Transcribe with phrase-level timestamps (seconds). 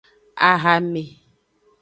[0.49, 1.03] Ahame.